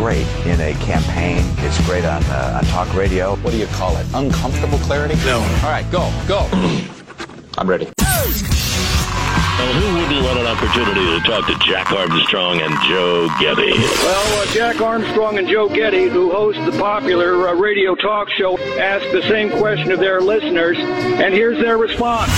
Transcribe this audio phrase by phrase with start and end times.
[0.00, 1.44] great in a campaign.
[1.58, 3.36] It's great on, uh, on talk radio.
[3.36, 4.06] What do you call it?
[4.14, 5.14] Uncomfortable clarity?
[5.26, 5.40] No.
[5.62, 6.48] All right, go, go.
[7.58, 7.86] I'm ready.
[7.98, 13.72] Well, who wouldn't want an opportunity to talk to Jack Armstrong and Joe Getty?
[13.72, 18.58] Well, uh, Jack Armstrong and Joe Getty, who host the popular uh, radio talk show,
[18.78, 22.32] ask the same question of their listeners, and here's their response.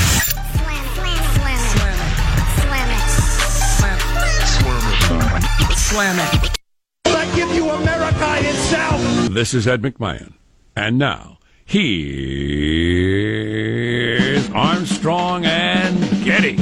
[5.77, 6.23] Slam it.
[6.25, 6.52] I give you
[7.81, 9.01] America itself.
[9.31, 10.35] This is Ed McMahon.
[10.77, 12.03] And now, here's
[14.51, 16.57] Armstrong and Getty.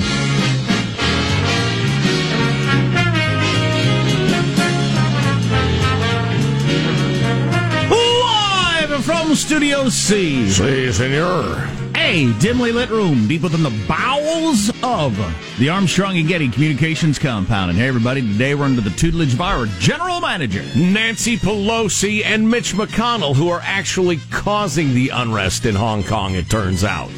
[7.91, 10.49] Live from Studio C.
[10.49, 11.80] Si, senor.
[12.11, 15.17] A dimly lit room deep within the bowels of
[15.61, 17.71] the Armstrong and Getty Communications compound.
[17.71, 20.65] And hey, everybody, today we're under the tutelage of our general manager.
[20.77, 26.51] Nancy Pelosi and Mitch McConnell, who are actually causing the unrest in Hong Kong, it
[26.51, 27.13] turns out.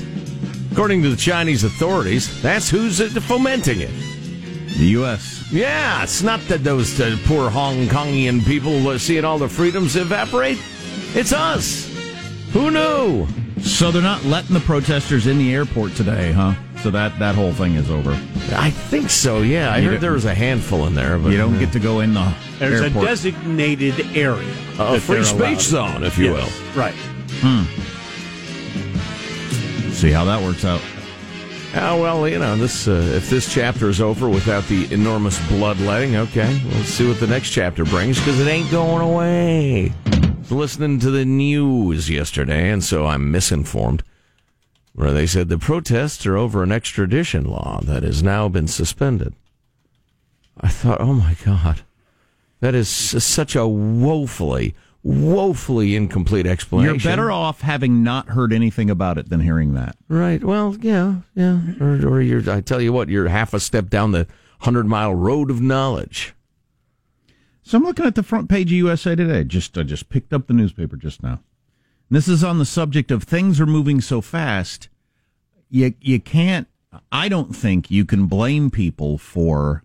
[0.73, 3.95] According to the Chinese authorities, that's who's fomenting it.
[4.77, 5.51] The U.S.
[5.51, 9.97] Yeah, it's not that those uh, poor Hong Kongian people uh, seeing all the freedoms
[9.97, 10.59] evaporate.
[11.15, 11.87] It's us.
[12.53, 13.27] Who knew?
[13.63, 16.55] So they're not letting the protesters in the airport today, huh?
[16.83, 18.11] So that, that whole thing is over.
[18.55, 19.71] I think so, yeah.
[19.73, 21.17] I You heard don't- there was a handful in there.
[21.19, 23.05] But You don't get to go in the There's airport.
[23.05, 24.49] a designated area.
[24.75, 26.95] a that free they're speech zone, if you Yes, Right.
[27.41, 27.63] Hmm.
[29.93, 30.81] See how that works out.
[30.81, 30.89] will.
[31.75, 36.17] Oh, well, you know, this uh, if this chapter is over without the enormous bloodletting,
[36.17, 39.93] okay, we'll see what the next chapter brings because it ain't going away.
[40.51, 44.03] Listening to the news yesterday, and so I'm misinformed,
[44.93, 49.35] where they said the protests are over an extradition law that has now been suspended.
[50.61, 51.83] I thought, oh my God,
[52.61, 57.01] that is such a woefully, woefully incomplete explanation.
[57.01, 59.97] You're better off having not heard anything about it than hearing that.
[60.09, 60.45] Right.
[60.45, 61.61] Well, yeah, yeah.
[61.81, 64.27] Or, or you're, I tell you what, you're half a step down the
[64.61, 66.35] hundred mile road of knowledge.
[67.73, 69.45] So I'm looking at the front page of USA Today.
[69.45, 71.41] Just I just picked up the newspaper just now.
[72.11, 74.91] And This is on the subject of things are moving so fast.
[75.71, 76.69] You you can't.
[77.11, 79.85] I don't think you can blame people for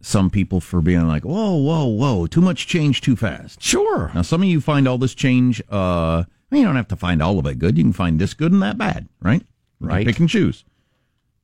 [0.00, 3.62] some people for being like, whoa, whoa, whoa, too much change too fast.
[3.62, 4.10] Sure.
[4.12, 5.62] Now some of you find all this change.
[5.70, 7.78] Uh, you don't have to find all of it good.
[7.78, 9.46] You can find this good and that bad, right?
[9.78, 10.04] Right.
[10.04, 10.64] Pick and choose.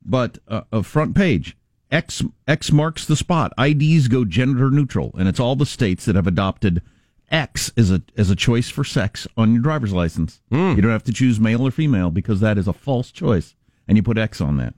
[0.03, 1.55] But uh, a front page.
[1.95, 3.53] X X marks the spot.
[3.57, 6.81] IDs go gender neutral, and it's all the states that have adopted
[7.31, 10.41] X as a as a choice for sex on your driver's license.
[10.51, 10.71] Hmm.
[10.75, 13.55] You don't have to choose male or female because that is a false choice,
[13.87, 14.73] and you put X on that.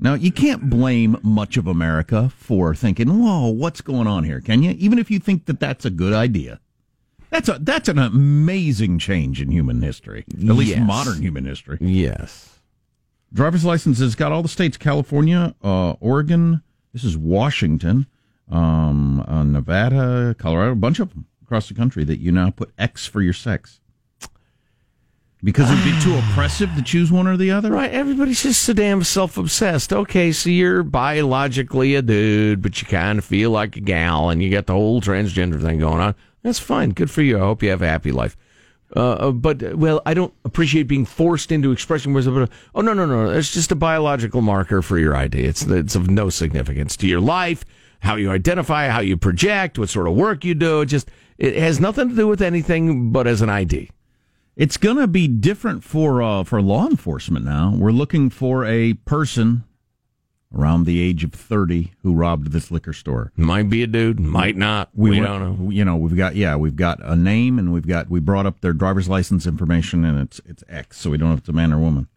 [0.00, 4.62] Now you can't blame much of America for thinking, "Whoa, what's going on here?" Can
[4.62, 4.72] you?
[4.78, 6.58] Even if you think that that's a good idea,
[7.30, 10.86] that's a that's an amazing change in human history, at least Yes.
[10.86, 11.78] modern human history.
[11.80, 12.53] Yes.
[13.34, 16.62] Driver's license has got all the states: California, uh, Oregon.
[16.92, 18.06] This is Washington,
[18.48, 22.70] um, uh, Nevada, Colorado, a bunch of them across the country that you now put
[22.78, 23.80] X for your sex
[25.44, 27.70] because it'd be too oppressive to choose one or the other.
[27.70, 27.90] Right.
[27.90, 29.92] Everybody's just so damn self obsessed.
[29.92, 34.42] Okay, so you're biologically a dude, but you kind of feel like a gal, and
[34.42, 36.14] you got the whole transgender thing going on.
[36.42, 36.90] That's fine.
[36.90, 37.36] Good for you.
[37.36, 38.36] I hope you have a happy life.
[38.96, 42.48] Uh, uh, but uh, well, I don't appreciate being forced into expressing myself.
[42.74, 43.30] Oh no, no, no!
[43.30, 45.42] It's just a biological marker for your ID.
[45.42, 47.64] It's it's of no significance to your life,
[48.00, 50.82] how you identify, how you project, what sort of work you do.
[50.82, 53.90] It just it has nothing to do with anything but as an ID.
[54.56, 57.74] It's going to be different for uh, for law enforcement now.
[57.76, 59.64] We're looking for a person
[60.54, 63.32] around the age of 30 who robbed this liquor store.
[63.36, 64.90] Might be a dude, might not.
[64.94, 65.70] We, went- don't know.
[65.70, 68.60] You know, we've got yeah, we've got a name and we've got we brought up
[68.60, 71.52] their driver's license information and it's it's X, so we don't know if it's a
[71.52, 72.08] man or woman.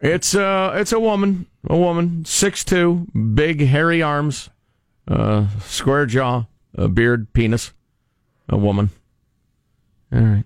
[0.00, 4.48] It's uh it's a woman, a woman, six two, big hairy arms,
[5.08, 6.44] uh, square jaw,
[6.76, 7.72] a beard, penis,
[8.48, 8.90] a woman.
[10.12, 10.44] All right,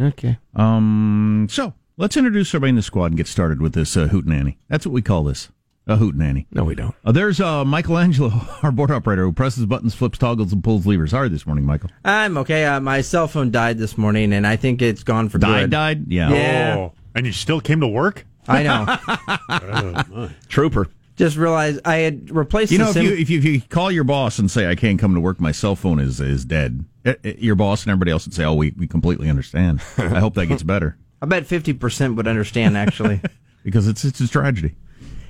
[0.00, 0.38] okay.
[0.54, 4.56] Um, so let's introduce everybody in the squad and get started with this uh, hootenanny.
[4.68, 5.50] That's what we call this,
[5.86, 6.46] a hootenanny.
[6.50, 6.94] No, we don't.
[7.04, 11.12] Uh, there's uh, Michelangelo, our board operator, who presses buttons, flips toggles, and pulls levers.
[11.12, 11.90] How are you this morning, Michael?
[12.04, 12.64] I'm okay.
[12.64, 15.70] Uh, my cell phone died this morning, and I think it's gone for Died, good.
[15.70, 16.04] died?
[16.08, 16.30] Yeah.
[16.30, 16.74] Yeah.
[16.78, 18.26] Oh, and you still came to work?
[18.48, 20.28] I know.
[20.48, 20.88] Trooper.
[21.16, 23.90] Just realized I had replaced You the know, if you, if you if you call
[23.90, 26.84] your boss and say I can't come to work, my cell phone is is dead.
[27.06, 30.20] eh, eh, Your boss and everybody else would say, "Oh, we we completely understand." I
[30.20, 33.22] hope that gets better I bet 50% would understand, actually.
[33.64, 34.74] because it's it's a tragedy.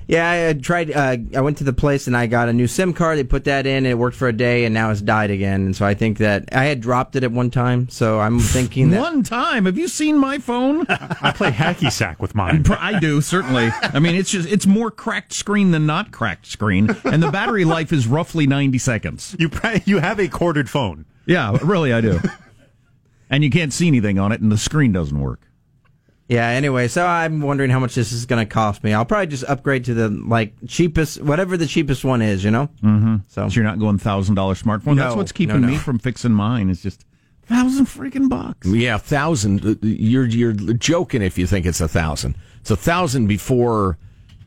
[0.07, 0.91] Yeah, I uh, tried.
[0.91, 3.17] Uh, I went to the place and I got a new SIM card.
[3.17, 3.85] They put that in.
[3.85, 5.65] It worked for a day, and now it's died again.
[5.65, 7.89] And so I think that I had dropped it at one time.
[7.89, 10.85] So I'm thinking that One time, have you seen my phone?
[10.89, 12.65] I play hacky sack with mine.
[12.69, 13.69] I do certainly.
[13.81, 17.65] I mean, it's just it's more cracked screen than not cracked screen, and the battery
[17.65, 19.35] life is roughly ninety seconds.
[19.37, 21.05] You pra- you have a corded phone.
[21.25, 22.21] Yeah, really, I do.
[23.29, 25.41] and you can't see anything on it, and the screen doesn't work.
[26.27, 26.47] Yeah.
[26.49, 28.93] Anyway, so I'm wondering how much this is going to cost me.
[28.93, 32.43] I'll probably just upgrade to the like cheapest, whatever the cheapest one is.
[32.43, 32.69] You know.
[32.83, 33.15] Mm-hmm.
[33.27, 34.97] So So you're not going thousand dollar smartphone.
[34.97, 35.73] That's what's keeping no, no.
[35.73, 36.69] me from fixing mine.
[36.69, 37.05] Is just
[37.45, 38.67] thousand freaking bucks.
[38.67, 39.65] Yeah, thousand.
[39.65, 42.35] uh, You're you're joking if you think it's a thousand.
[42.61, 43.97] It's a thousand before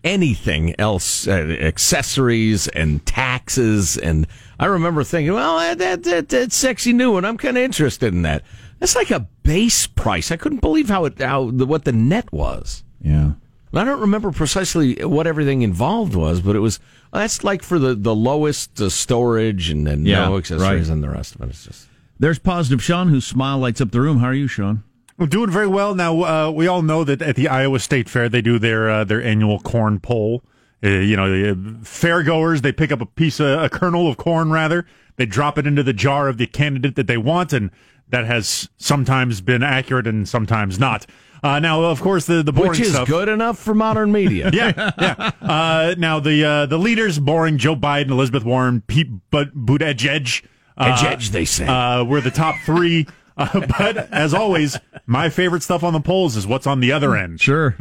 [0.04, 3.96] anything else, uh, accessories and taxes.
[3.96, 4.26] And
[4.58, 7.24] I remember thinking, well, that, that, that that's sexy new, one.
[7.24, 8.42] I'm kind of interested in that.
[8.78, 10.30] That's like a base price.
[10.30, 12.82] I couldn't believe how it how the, what the net was.
[13.02, 13.32] Yeah.
[13.72, 16.80] And I don't remember precisely what everything involved was, but it was
[17.12, 20.92] that's like for the the lowest uh, storage and then Yeah, no accessories right.
[20.92, 21.50] and the rest of it.
[21.50, 21.88] It's just
[22.18, 24.18] There's positive Sean, whose smile lights up the room.
[24.18, 24.82] How are you, Sean?
[25.20, 26.22] We're doing very well now.
[26.22, 29.22] Uh, we all know that at the Iowa State Fair they do their uh, their
[29.22, 30.42] annual corn poll.
[30.82, 34.50] Uh, you know, uh, fairgoers they pick up a piece of a kernel of corn
[34.50, 34.86] rather.
[35.16, 37.70] They drop it into the jar of the candidate that they want, and
[38.08, 41.04] that has sometimes been accurate and sometimes not.
[41.42, 43.06] Uh, now, of course, the the boring which is stuff.
[43.06, 44.50] good enough for modern media.
[44.54, 45.30] yeah, yeah.
[45.42, 50.42] Uh, now the uh, the leaders, boring Joe Biden, Elizabeth Warren, Pete but Buttigieg,
[50.78, 51.66] uh, Edge, they say.
[51.66, 53.06] uh, we're the top three.
[53.40, 57.16] Uh, but as always, my favorite stuff on the polls is what's on the other
[57.16, 57.40] end.
[57.40, 57.74] Sure.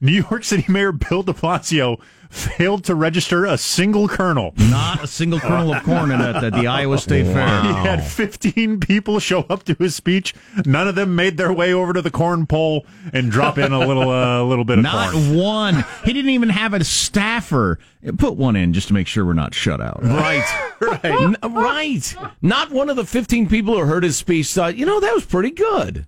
[0.00, 4.52] New York City Mayor Bill De Blasio failed to register a single kernel.
[4.58, 7.62] Not a single kernel of corn in at, at the Iowa State He Fair.
[7.62, 10.34] He had 15 people show up to his speech.
[10.64, 13.78] None of them made their way over to the corn poll and drop in a
[13.78, 15.36] little, uh, little bit of Not corn.
[15.36, 15.84] one.
[16.04, 17.78] He didn't even have a staffer.
[18.18, 20.00] Put one in just to make sure we're not shut out.
[20.16, 22.16] Right, right, N- right.
[22.42, 25.24] Not one of the 15 people who heard his speech thought, you know, that was
[25.24, 26.06] pretty good.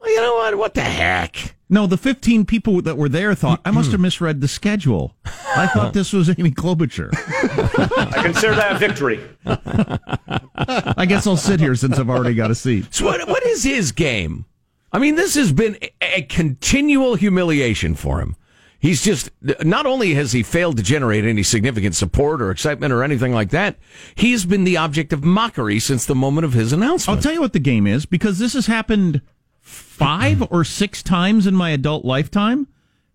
[0.00, 0.58] Well, you know what?
[0.58, 1.54] What the heck?
[1.74, 4.02] No, the 15 people that were there thought, I must have mm-hmm.
[4.02, 5.16] misread the schedule.
[5.24, 7.10] I thought this was Amy Klobuchar.
[7.12, 9.20] I consider that a victory.
[10.96, 12.94] I guess I'll sit here since I've already got a seat.
[12.94, 14.44] So what, what is his game?
[14.92, 18.36] I mean, this has been a, a continual humiliation for him.
[18.78, 19.32] He's just,
[19.64, 23.50] not only has he failed to generate any significant support or excitement or anything like
[23.50, 23.78] that,
[24.14, 27.16] he's been the object of mockery since the moment of his announcement.
[27.16, 29.22] I'll tell you what the game is because this has happened
[29.94, 32.66] five or six times in my adult lifetime.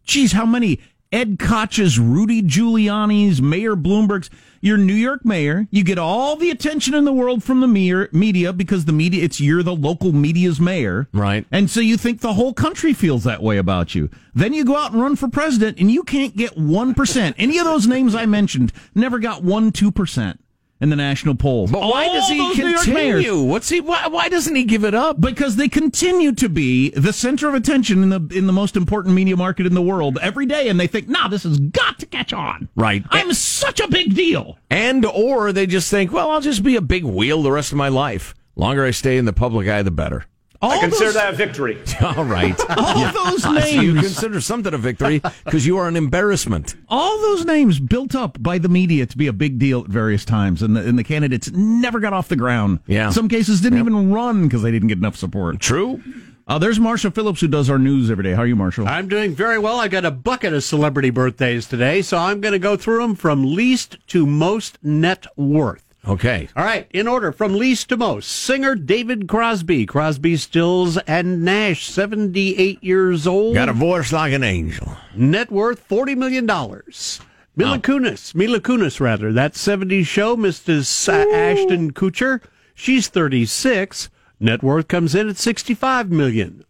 [0.06, 0.80] Geez, how many?
[1.12, 4.30] Ed Koch's, Rudy Giuliani's, Mayor Bloomberg's.
[4.62, 5.68] You're New York mayor.
[5.72, 9.24] You get all the attention in the world from the media, media because the media,
[9.24, 11.10] it's you're the local media's mayor.
[11.12, 11.46] Right.
[11.52, 14.10] And so you think the whole country feels that way about you.
[14.34, 17.34] Then you go out and run for president and you can't get 1%.
[17.38, 20.38] Any of those names I mentioned never got 1, 2%
[20.82, 21.72] in the national polls.
[21.72, 23.44] but why All does he those New York mayors continue?
[23.44, 23.82] What's he?
[23.82, 25.20] Why, why doesn't he give it up?
[25.20, 29.14] because they continue to be the center of attention in the in the most important
[29.16, 32.06] media market in the world every day, and they think, "Nah, this has got to
[32.06, 33.04] catch on." Right.
[33.10, 34.58] I'm such a big deal.
[34.70, 37.78] And or they just think, well, I'll just be a big wheel the rest of
[37.78, 38.34] my life.
[38.56, 40.26] Longer I stay in the public eye, the better.
[40.62, 41.78] All I consider those, that a victory.
[42.02, 42.60] All right.
[42.78, 46.76] all those So you names, consider something a victory because you are an embarrassment.
[46.90, 50.26] all those names built up by the media to be a big deal at various
[50.26, 52.80] times, and the, and the candidates never got off the ground.
[52.88, 53.10] Yeah.
[53.10, 55.60] Some cases didn't even run because they didn't get enough support.
[55.60, 56.02] True.
[56.46, 58.34] Uh, there's Marshall Phillips who does our news every day.
[58.34, 58.88] How are you, Marshall?
[58.88, 59.80] I'm doing very well.
[59.80, 63.16] I got a bucket of celebrity birthdays today, so I'm going to go through them
[63.16, 65.89] from least to most net worth.
[66.10, 66.50] Okay.
[66.56, 71.88] All right, in order from least to most, singer David Crosby, Crosby, Stills, and Nash,
[71.88, 73.54] 78 years old.
[73.54, 74.98] Got a voice like an angel.
[75.16, 76.48] Net worth $40 million.
[76.48, 81.08] Mila Kunis, Mila Kunis, rather, that 70s show, Mrs.
[81.32, 82.42] Ashton Kutcher,
[82.74, 84.10] she's 36.
[84.40, 86.66] Net worth comes in at 65 million.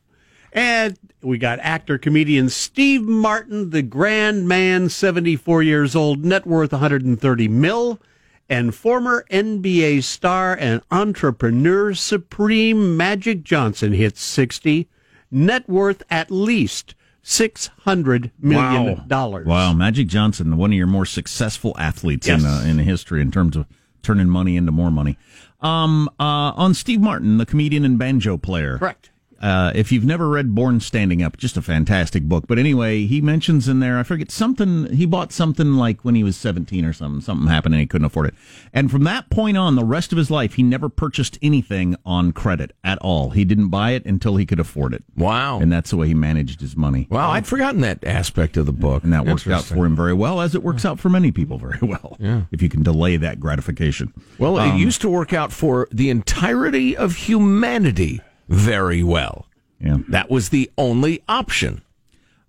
[0.51, 6.74] And we got actor comedian Steve Martin, the grand man, 74 years old, net worth
[6.74, 8.01] 130 mil.
[8.50, 14.88] And former NBA star and entrepreneur supreme Magic Johnson hits 60,
[15.29, 19.08] net worth at least $600 million.
[19.08, 19.46] dollars.
[19.46, 23.56] Wow, Magic Johnson, one of your more successful athletes in uh, in history in terms
[23.56, 23.68] of
[24.01, 25.18] turning money into more money.
[25.62, 26.24] Um, uh,
[26.56, 28.77] on Steve Martin, the comedian and banjo player.
[28.77, 29.09] Correct.
[29.41, 32.46] Uh, if you've never read Born Standing Up, just a fantastic book.
[32.48, 36.24] But anyway, he mentions in there, I forget something, he bought something like when he
[36.24, 37.22] was 17 or something.
[37.22, 38.34] Something happened and he couldn't afford it.
[38.74, 42.31] And from that point on, the rest of his life, he never purchased anything on
[42.34, 43.29] credit at all.
[43.31, 45.03] He didn't buy it until he could afford it.
[45.15, 45.60] Wow.
[45.60, 47.08] And that's the way he managed his money.
[47.10, 49.03] Wow, I'd forgotten that aspect of the book.
[49.03, 51.58] And that worked out for him very well, as it works out for many people
[51.58, 52.17] very well.
[52.19, 52.41] Yeah.
[52.51, 54.13] If you can delay that gratification.
[54.38, 59.46] Well, it Um, used to work out for the entirety of humanity very well.
[59.79, 60.00] Yeah.
[60.10, 61.82] That was the only option.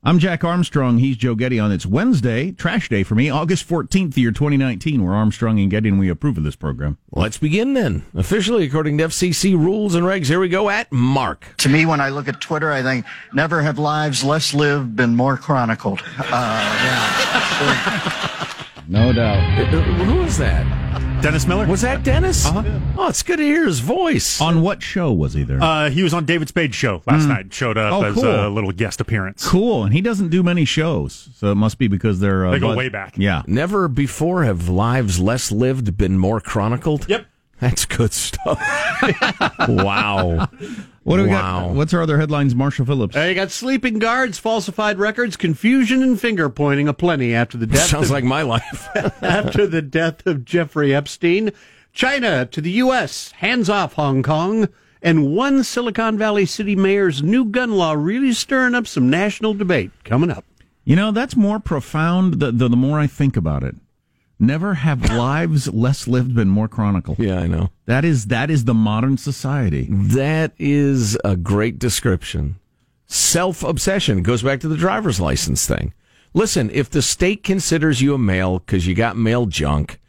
[0.02, 0.96] I'm Jack Armstrong.
[0.96, 1.70] He's Joe Getty on.
[1.70, 5.04] It's Wednesday, trash day for me, August 14th, year 2019.
[5.04, 6.96] We're Armstrong and Getty, and we approve of this program.
[7.12, 8.06] Let's begin then.
[8.14, 11.54] Officially, according to FCC rules and regs, here we go at Mark.
[11.58, 13.04] To me, when I look at Twitter, I think
[13.34, 16.00] never have lives less lived been more chronicled.
[16.18, 18.36] Uh,
[18.88, 19.66] No doubt.
[19.68, 20.64] Who is that?
[21.22, 21.66] Dennis Miller.
[21.66, 22.46] Was that Dennis?
[22.46, 22.62] Uh-huh.
[22.96, 24.40] Oh, it's good to hear his voice.
[24.40, 25.62] On what show was he there?
[25.62, 27.52] Uh, he was on David Spade's show last night.
[27.52, 28.24] Showed up Oh, as cool.
[28.24, 29.46] a little guest appearance.
[29.46, 29.84] cool.
[29.84, 32.46] And he doesn't do many shows, so it must be because they're.
[32.46, 33.14] Uh, They go bud- way back.
[33.18, 33.42] Yeah.
[33.46, 37.06] Never before have lives less lived been more chronicled.
[37.08, 37.26] Yep.
[37.60, 38.58] That's good stuff.
[39.68, 40.48] wow.
[41.02, 41.68] What do we Wow.
[41.68, 41.74] got?
[41.76, 42.54] What's our other headlines?
[42.54, 43.16] Marshall Phillips.
[43.16, 47.86] Uh, you got sleeping guards, falsified records, confusion, and finger pointing aplenty after the death.
[47.88, 48.88] Sounds of, like my life.
[49.22, 51.52] after the death of Jeffrey Epstein.
[51.92, 53.32] China to the U.S.
[53.38, 54.68] Hands off Hong Kong.
[55.02, 59.90] And one Silicon Valley city mayor's new gun law really stirring up some national debate.
[60.04, 60.44] Coming up.
[60.84, 63.74] You know, that's more profound the, the, the more I think about it.
[64.40, 67.18] Never have lives less lived been more chronicled.
[67.18, 67.70] yeah, I know.
[67.86, 69.86] That is that is the modern society.
[69.90, 72.56] That is a great description.
[73.06, 75.92] Self obsession goes back to the driver's license thing.
[76.32, 80.00] Listen, if the state considers you a male because you got male junk,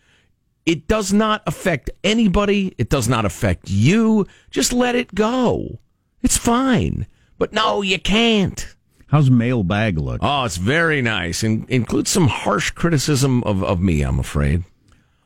[0.65, 2.73] it does not affect anybody.
[2.77, 4.27] It does not affect you.
[4.51, 5.79] Just let it go.
[6.21, 7.07] It's fine.
[7.39, 8.75] But no, you can't.
[9.11, 10.19] How's mailbag look?
[10.23, 11.43] Oh, it's very nice.
[11.43, 14.63] and includes some harsh criticism of, of me, I'm afraid.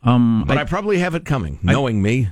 [0.02, 2.30] Um, But I, probably have it coming, knowing me.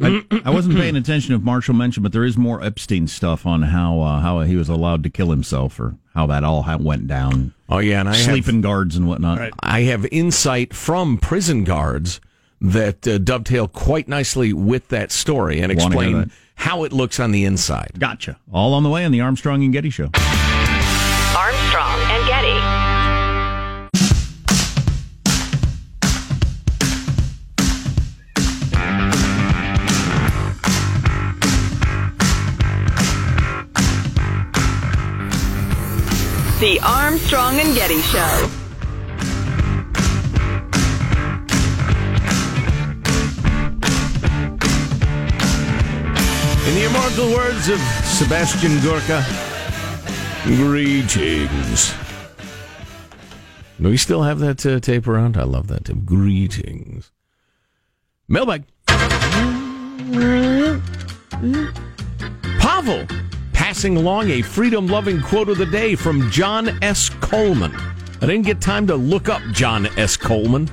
[0.00, 3.62] I, I wasn't paying attention if Marshall mentioned, but there is more Epstein stuff on
[3.62, 7.54] how uh, how he was allowed to kill himself or how that all went down.
[7.68, 8.00] Oh, yeah.
[8.00, 9.52] And I have, Sleeping guards and whatnot.
[9.60, 12.20] I have insight from prison guards
[12.60, 17.44] that uh, dovetail quite nicely with that story and explain how it looks on the
[17.44, 17.92] inside.
[17.98, 18.38] Gotcha.
[18.52, 20.10] All on the way on the Armstrong and Getty Show.
[36.58, 38.50] The Armstrong and Getty Show.
[46.66, 49.22] In the immortal words of Sebastian Gorka,
[50.44, 51.92] greetings.
[53.78, 55.36] Do we still have that uh, tape around?
[55.36, 56.06] I love that tape.
[56.06, 57.12] Greetings.
[58.28, 58.64] Mailbag.
[62.58, 63.06] Pavel
[63.66, 67.08] passing along a freedom loving quote of the day from John S.
[67.20, 67.74] Coleman.
[67.74, 70.16] I didn't get time to look up John S.
[70.16, 70.70] Coleman.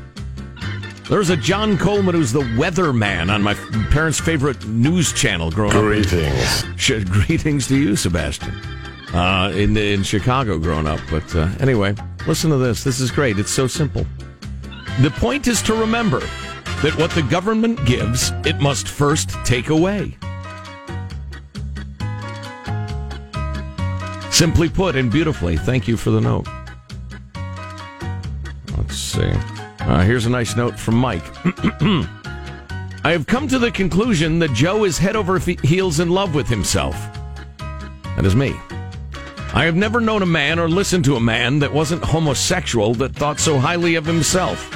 [1.09, 3.55] There's a John Coleman who's the weatherman on my
[3.89, 6.63] parents' favorite news channel growing Greetings.
[6.65, 6.77] up.
[6.77, 8.53] Sh- greetings to you, Sebastian.
[9.11, 10.99] Uh, in in Chicago growing up.
[11.09, 11.95] But uh, anyway,
[12.27, 12.83] listen to this.
[12.83, 13.39] This is great.
[13.39, 14.05] It's so simple.
[15.01, 16.19] The point is to remember
[16.83, 20.15] that what the government gives, it must first take away.
[24.33, 26.47] Simply put and beautifully, thank you for the note.
[28.75, 29.31] Let's see.
[29.79, 31.23] Uh, here's a nice note from Mike.
[33.05, 36.47] I have come to the conclusion that Joe is head over heels in love with
[36.47, 36.95] himself.
[38.15, 38.55] That is me.
[39.53, 43.13] I have never known a man or listened to a man that wasn't homosexual that
[43.13, 44.67] thought so highly of himself.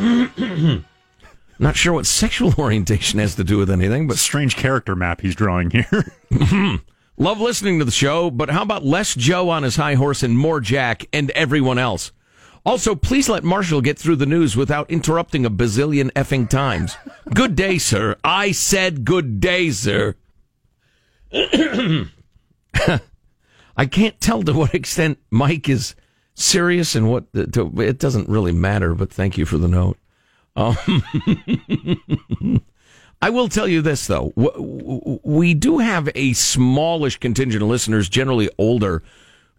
[1.58, 5.34] Not sure what sexual orientation has to do with anything, but Strange character map he's
[5.34, 6.14] drawing here.
[7.20, 10.38] Love listening to the show, but how about less Joe on his high horse and
[10.38, 12.12] more Jack and everyone else?
[12.64, 16.96] Also, please let Marshall get through the news without interrupting a bazillion effing times.
[17.34, 18.14] Good day, sir.
[18.22, 20.14] I said good day, sir.
[21.32, 22.10] I
[23.90, 25.96] can't tell to what extent Mike is
[26.34, 29.98] serious and what to, it doesn't really matter, but thank you for the note.
[30.54, 30.76] Um,
[33.20, 34.32] I will tell you this though.
[35.24, 39.02] We do have a smallish contingent of listeners, generally older,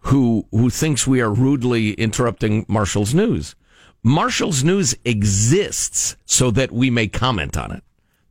[0.02, 3.56] who who thinks we are rudely interrupting Marshall's news.
[4.02, 7.84] Marshall's news exists so that we may comment on it.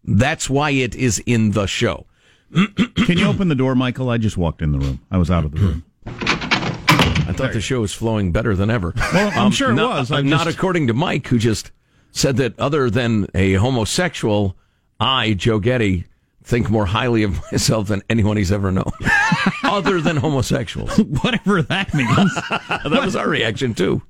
[0.02, 2.06] That's why it is in the show.
[2.54, 4.08] Can you open the door, Michael?
[4.08, 5.00] I just walked in the room.
[5.10, 5.84] I was out of the room.
[6.06, 8.94] I thought the show was flowing better than ever.
[9.12, 10.10] Well, I'm sure it not, was.
[10.10, 11.70] uh, I'm not just- according to Mike, who just
[12.10, 14.56] said that other than a homosexual,
[15.00, 16.04] I, Joe Getty,
[16.42, 18.90] think more highly of myself than anyone he's ever known.
[19.62, 20.96] other than homosexuals.
[21.22, 22.34] Whatever that means.
[22.58, 24.02] that was our reaction, too.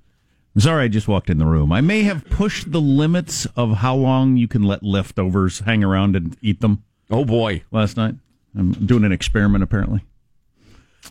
[0.57, 1.73] Sorry, I just walked in the room.
[1.73, 6.17] I may have pushed the limits of how long you can let leftovers hang around
[6.17, 6.83] and eat them.
[7.11, 7.63] Oh, boy.
[7.71, 8.17] Last night.
[8.57, 10.05] I'm doing an experiment, apparently.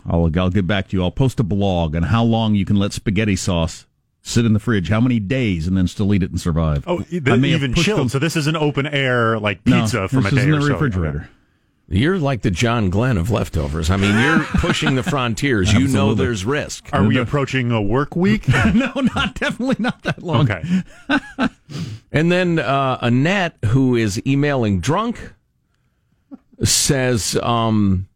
[0.05, 1.03] I'll, I'll get back to you.
[1.03, 3.86] I'll post a blog on how long you can let spaghetti sauce
[4.27, 6.83] sit in the fridge, how many days, and then still eat it and survive.
[6.87, 7.99] Oh, I may even pushed chilled.
[8.01, 10.47] them- So this is an open air like No, pizza from this a day is
[10.47, 10.73] in or the so.
[10.73, 11.29] refrigerator.
[11.89, 13.89] You're like the John Glenn of leftovers.
[13.89, 15.71] I mean, you're pushing the frontiers.
[15.71, 16.89] You know there's risk.
[16.91, 18.45] Are we approaching a work week?
[18.49, 20.51] no, not definitely not that long.
[20.51, 20.63] Okay.
[22.11, 25.33] And then uh, Annette, who is emailing drunk,
[26.63, 28.07] says, um,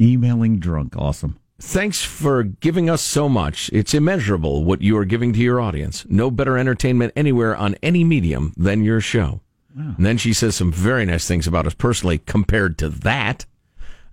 [0.00, 0.94] Emailing drunk.
[0.96, 1.38] Awesome.
[1.60, 3.70] Thanks for giving us so much.
[3.72, 6.04] It's immeasurable what you are giving to your audience.
[6.08, 9.40] No better entertainment anywhere on any medium than your show.
[9.76, 13.46] And then she says some very nice things about us personally compared to that.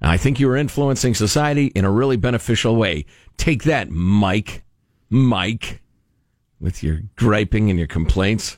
[0.01, 3.05] I think you are influencing society in a really beneficial way.
[3.37, 4.63] Take that, Mike.
[5.09, 5.81] Mike.
[6.59, 8.57] With your griping and your complaints.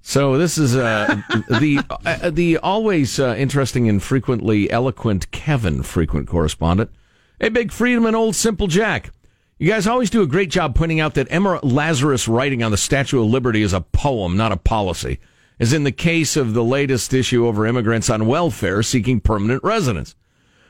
[0.00, 6.28] So this is uh, the uh, the always uh, interesting and frequently eloquent Kevin, frequent
[6.28, 6.90] correspondent.
[7.38, 9.10] Hey, Big Freedom and Old Simple Jack.
[9.58, 12.78] You guys always do a great job pointing out that Emma Lazarus writing on the
[12.78, 15.18] Statue of Liberty is a poem, not a policy.
[15.60, 20.14] As in the case of the latest issue over immigrants on welfare seeking permanent residence.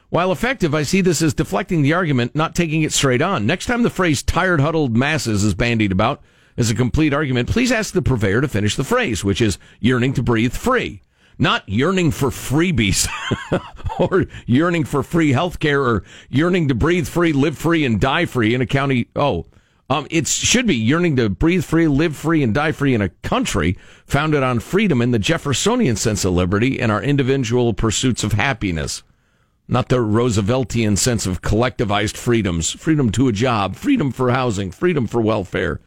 [0.09, 3.47] While effective, I see this as deflecting the argument, not taking it straight on.
[3.47, 6.21] Next time the phrase tired, huddled masses is bandied about
[6.57, 10.15] as a complete argument, please ask the purveyor to finish the phrase, which is yearning
[10.15, 11.03] to breathe free.
[11.39, 13.09] Not yearning for freebies
[13.99, 18.25] or yearning for free health care or yearning to breathe free, live free, and die
[18.25, 19.09] free in a county.
[19.15, 19.47] Oh,
[19.91, 23.11] um, it should be yearning to breathe free, live free, and die free in a
[23.11, 23.77] country
[24.07, 29.03] founded on freedom and the Jeffersonian sense of liberty and our individual pursuits of happiness
[29.69, 35.07] not the Rooseveltian sense of collectivized freedoms, freedom to a job, freedom for housing, freedom
[35.07, 35.81] for welfare.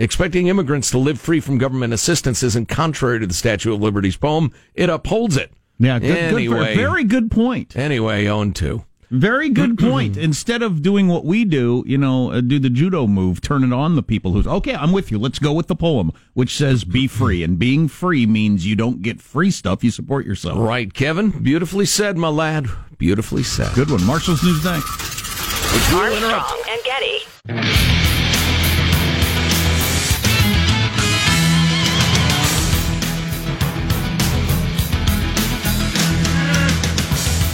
[0.00, 4.16] Expecting immigrants to live free from government assistance isn't contrary to the Statue of Liberty's
[4.16, 4.52] poem.
[4.74, 5.50] It upholds it.
[5.80, 6.76] Yeah, good, good, Anyway.
[6.76, 7.76] very good point.
[7.76, 8.84] Anyway, own two.
[9.10, 10.16] Very good point.
[10.16, 13.72] Instead of doing what we do, you know, uh, do the judo move, turn it
[13.72, 14.74] on the people who's okay.
[14.74, 15.18] I'm with you.
[15.18, 19.02] Let's go with the poem, which says "be free," and being free means you don't
[19.02, 19.82] get free stuff.
[19.82, 20.58] You support yourself.
[20.58, 21.30] Right, Kevin?
[21.30, 22.66] Beautifully said, my lad.
[22.98, 23.74] Beautifully said.
[23.74, 24.04] Good one.
[24.04, 24.88] Marshall's news next.
[25.92, 27.97] Armstrong and Getty.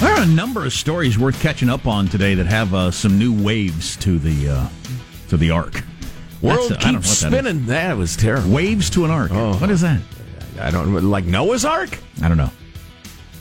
[0.05, 3.19] There are a number of stories worth catching up on today that have uh, some
[3.19, 4.69] new waves to the uh,
[5.31, 5.83] to the arc.
[6.43, 7.65] World That's, uh, I don't know keeps what spinning.
[7.65, 8.51] That, was terrible.
[8.51, 9.31] Waves to an arc.
[9.33, 9.55] Oh.
[9.55, 10.03] What is that?
[10.61, 11.99] I don't like Noah's Ark.
[12.21, 12.51] I don't know.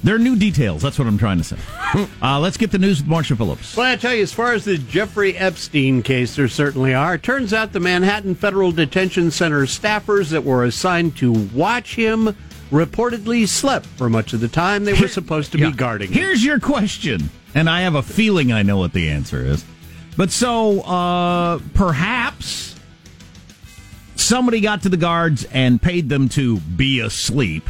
[0.05, 0.81] There are new details.
[0.81, 1.57] That's what I'm trying to say.
[2.21, 3.75] uh, let's get the news with Marshall Phillips.
[3.75, 7.15] Well, I tell you, as far as the Jeffrey Epstein case, there certainly are.
[7.15, 12.37] It turns out the Manhattan Federal Detention Center staffers that were assigned to watch him
[12.73, 15.69] reportedly slept for much of the time they were supposed to Yeah.
[15.69, 16.15] be guarding him.
[16.15, 19.63] Here's your question, and I have a feeling I know what the answer is.
[20.17, 22.75] But so uh, perhaps
[24.15, 27.67] somebody got to the guards and paid them to be asleep.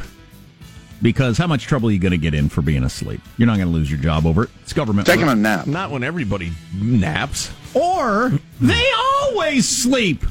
[1.01, 3.19] Because how much trouble are you going to get in for being asleep?
[3.37, 4.49] You're not going to lose your job over it.
[4.61, 5.05] It's government.
[5.05, 5.67] Taking a nap.
[5.67, 7.51] Not when everybody naps.
[7.73, 10.23] Or they always sleep.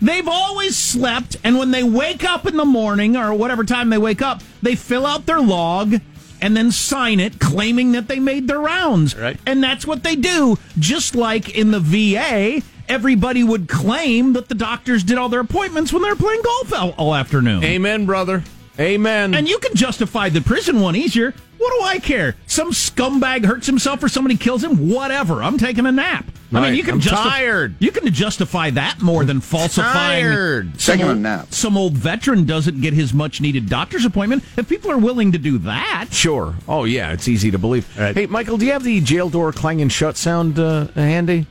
[0.00, 3.98] They've always slept, and when they wake up in the morning or whatever time they
[3.98, 5.94] wake up, they fill out their log
[6.40, 9.16] and then sign it claiming that they made their rounds.
[9.16, 9.36] Right.
[9.44, 10.56] And that's what they do.
[10.78, 15.92] Just like in the VA, everybody would claim that the doctors did all their appointments
[15.92, 17.64] when they were playing golf all, all afternoon.
[17.64, 18.44] Amen, brother.
[18.80, 19.34] Amen.
[19.34, 21.34] And you can justify the prison one easier.
[21.58, 22.36] What do I care?
[22.46, 24.88] Some scumbag hurts himself or somebody kills him.
[24.88, 25.42] Whatever.
[25.42, 26.24] I'm taking a nap.
[26.52, 27.74] I mean, you can I'm justi- tired.
[27.80, 30.24] You can justify that more than falsifying.
[30.24, 30.78] Tired.
[30.78, 31.52] Taking a old, nap.
[31.52, 34.44] Some old veteran doesn't get his much needed doctor's appointment.
[34.56, 36.54] If people are willing to do that, Sure.
[36.68, 37.92] Oh, yeah, it's easy to believe.
[37.96, 41.46] Hey, Michael, do you have the jail door clanging shut sound uh, handy?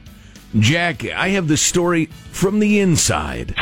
[0.57, 3.53] Jack, I have the story from the inside.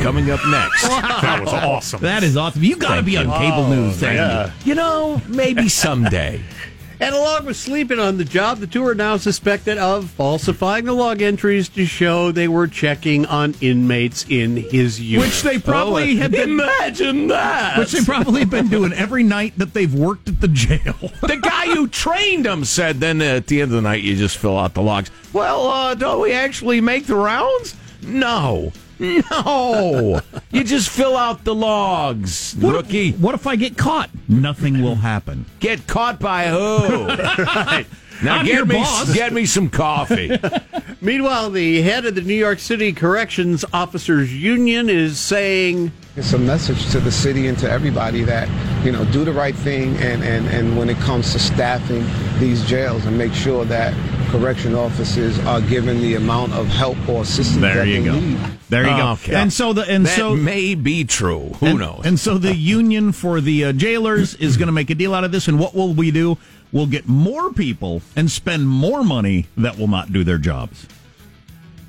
[0.00, 0.82] Coming up next.
[0.82, 2.00] That was awesome.
[2.02, 2.62] that is awesome.
[2.62, 3.96] You got to be on cable news.
[3.96, 4.16] Sandy.
[4.16, 4.52] yeah.
[4.64, 6.40] You know, maybe someday.
[7.00, 10.92] And along with sleeping on the job, the two are now suspected of falsifying the
[10.92, 15.28] log entries to show they were checking on inmates in his unit.
[15.28, 17.78] Which they probably have been Imagine that.
[17.78, 20.96] which they probably have been doing every night that they've worked at the jail.
[21.22, 24.36] the guy who trained them said then at the end of the night you just
[24.36, 25.08] fill out the logs.
[25.32, 27.76] Well, uh, don't we actually make the rounds?
[28.02, 28.72] No.
[29.00, 30.20] No.
[30.50, 33.10] you just fill out the logs, What rookie.
[33.10, 34.10] If, what if I get caught?
[34.28, 35.46] Nothing will happen.
[35.60, 37.84] Get caught by who?
[38.20, 39.14] Now I'm get me boss.
[39.14, 40.36] get me some coffee.
[41.00, 46.38] Meanwhile, the head of the New York City Corrections Officers Union is saying It's a
[46.38, 48.48] message to the city and to everybody that,
[48.84, 52.04] you know, do the right thing and, and, and when it comes to staffing
[52.40, 53.94] these jails and make sure that
[54.28, 58.20] correction officers are given the amount of help or assistance There that you they go.
[58.20, 58.38] need.
[58.68, 59.10] There you go.
[59.12, 59.34] Okay.
[59.34, 61.50] And so the and that so may be true.
[61.60, 62.02] Who and, knows?
[62.04, 65.24] And so the union for the uh, jailers is going to make a deal out
[65.24, 65.48] of this.
[65.48, 66.38] And what will we do?
[66.72, 70.86] We'll get more people and spend more money that will not do their jobs.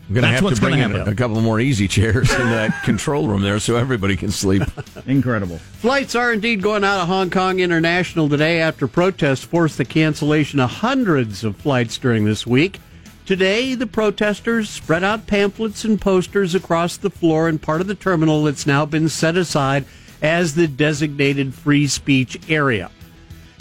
[0.10, 1.14] I'm gonna That's have to bring in happen.
[1.14, 4.64] a couple more easy chairs in that control room there so everybody can sleep.
[5.06, 5.60] Incredible.
[5.60, 10.60] Flights are indeed going out of Hong Kong International today after protests forced the cancellation
[10.60, 12.80] of hundreds of flights during this week.
[13.28, 17.94] Today, the protesters spread out pamphlets and posters across the floor in part of the
[17.94, 19.86] terminal that's now been set aside
[20.24, 22.90] as the designated free speech area.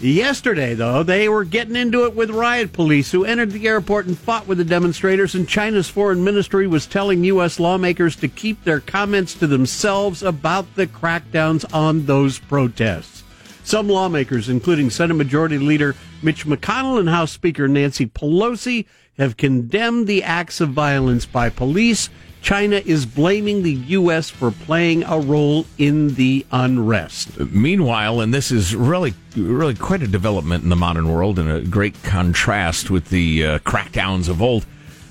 [0.01, 4.17] Yesterday, though, they were getting into it with riot police who entered the airport and
[4.17, 7.59] fought with the demonstrators, and China's foreign ministry was telling U.S.
[7.59, 13.25] lawmakers to keep their comments to themselves about the crackdowns on those protests.
[13.65, 18.87] Some lawmakers, including Senate Majority Leader Mitch McConnell and House Speaker Nancy Pelosi,
[19.19, 22.09] have condemned the acts of violence by police.
[22.43, 24.31] China is blaming the U.S.
[24.31, 27.39] for playing a role in the unrest.
[27.39, 31.61] Meanwhile, and this is really, really quite a development in the modern world and a
[31.63, 34.67] great contrast with the uh, crackdowns of old.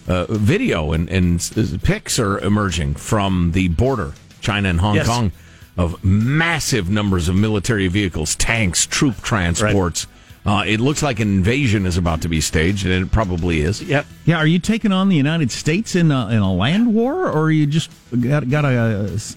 [0.07, 5.05] Uh, video and, and pics are emerging from the border, China and Hong Yes.
[5.05, 5.33] Kong,
[5.77, 10.07] of massive numbers of military vehicles, tanks, troop transports.
[10.47, 13.83] Uh, it looks like an invasion is about to be staged, and it probably is.
[13.83, 14.05] Yep.
[14.25, 17.43] Yeah, are you taking on the United States in a, in a land war, or
[17.47, 19.35] are you just got got a, uh, s-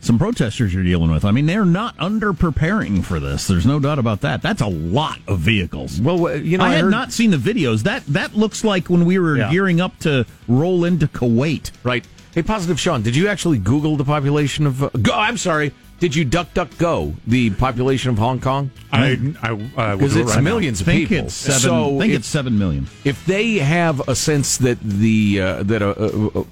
[0.00, 1.24] some protesters you're dealing with?
[1.24, 3.48] I mean, they're not under preparing for this.
[3.48, 4.42] There's no doubt about that.
[4.42, 6.00] That's a lot of vehicles.
[6.00, 7.82] Well, you know, I, I had heard- not seen the videos.
[7.82, 9.50] That that looks like when we were Yeah.
[9.50, 11.72] gearing up to roll into Kuwait.
[11.82, 12.06] Right.
[12.32, 14.84] Hey, positive Sean, did you actually Google the population of?
[14.84, 15.72] Uh, go, I'm sorry.
[16.04, 18.70] Did you duck duck go the population of Hong Kong?
[18.92, 19.32] I, hmm?
[19.42, 20.50] I, uh, I Because do it's right now.
[20.50, 21.24] millions of think people.
[21.24, 21.60] it's seven.
[21.60, 22.88] So think if, it's seven million.
[23.04, 26.44] if they have a sense that the uh, that a, a,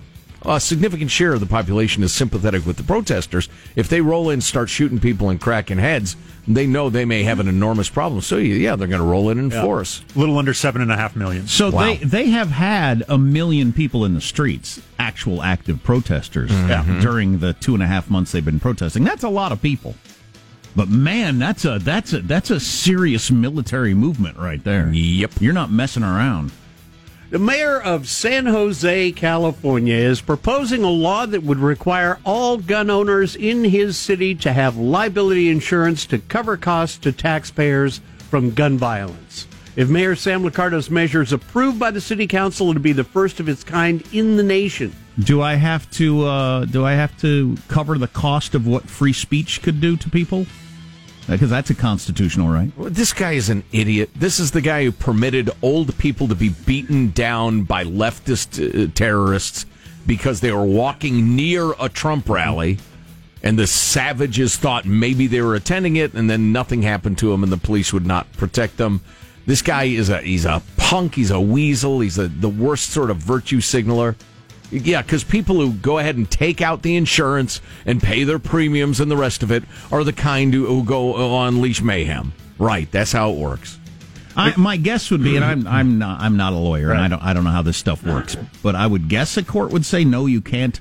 [0.45, 4.35] a significant share of the population is sympathetic with the protesters, if they roll in,
[4.35, 6.17] and start shooting people and cracking heads,
[6.49, 8.21] they know they may have an enormous problem.
[8.21, 10.03] So yeah, they're going to roll in and force.
[10.15, 11.47] A little under seven and a half million.
[11.47, 11.85] So Wow.
[11.85, 17.01] they they have had a million people in the streets, actual active protesters, Mm-hmm.
[17.01, 19.05] during the two and a half months they've been protesting.
[19.05, 19.95] That's a lot of people.
[20.75, 24.89] But man, that's a that's a that's a serious military movement right there.
[24.91, 25.33] Yep.
[25.41, 26.51] You're not messing around.
[27.33, 32.91] The mayor of San Jose, California, is proposing a law that would require all gun
[32.91, 38.77] owners in his city to have liability insurance to cover costs to taxpayers from gun
[38.77, 39.47] violence.
[39.77, 43.41] If Mayor Sam Liccardo's measure is approved by the city council, it'll be the first
[43.41, 44.95] of its kind in the nation.
[45.19, 49.15] Do I have to uh, do I have to cover the cost of what free
[49.15, 50.45] speech could do to people?
[51.29, 52.73] Because that's a constitutional right.
[52.77, 54.11] Well, This guy is an idiot.
[54.15, 58.91] This is the guy who permitted old people to be beaten down by leftist uh,
[58.95, 59.67] terrorists
[60.07, 62.79] because they were walking near a Trump rally,
[63.43, 67.43] and the savages thought maybe they were attending it, and then nothing happened to them,
[67.45, 69.01] and the police would not protect them.
[69.47, 71.15] This guy is a he's a punk.
[71.15, 72.01] He's a weasel.
[72.01, 74.17] He's a, the worst sort of virtue signaler.
[74.73, 79.01] Yeah, because people who go ahead and take out the insurance and pay their premiums
[79.01, 82.33] and the rest of it are the kind who, who go unleash mayhem.
[82.59, 83.79] Right, that's how it works.
[84.35, 87.09] I, my guess would be, and I'm I'm not I'm not a lawyer, and I
[87.09, 89.85] don't I don't know how this stuff works, but I would guess a court would
[89.85, 90.81] say no, you can't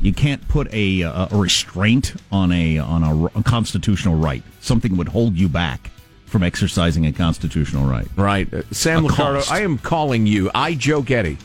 [0.00, 4.42] you can't put a, a restraint on a on a, a constitutional right.
[4.60, 5.90] Something would hold you back
[6.26, 8.08] from exercising a constitutional right.
[8.16, 9.48] Right, Uh, Sam Liccardo.
[9.50, 10.50] I am calling you.
[10.54, 11.38] I, Joe Getty,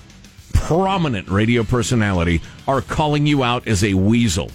[0.67, 4.49] prominent radio personality, are calling you out as a weasel,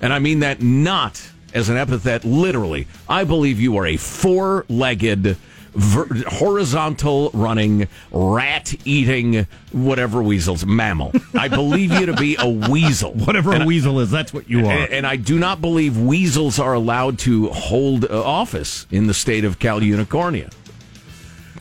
[0.00, 1.20] and I mean that not
[1.52, 2.24] as an epithet.
[2.24, 5.36] Literally, I believe you are a four-legged.
[5.74, 11.12] Ver- horizontal running, rat eating, whatever weasels, mammal.
[11.34, 13.12] I believe you to be a weasel.
[13.26, 14.72] Whatever a weasel is, that's what you are.
[14.72, 19.14] And, and I do not believe weasels are allowed to hold uh, office in the
[19.14, 20.52] state of Cal Unicornia.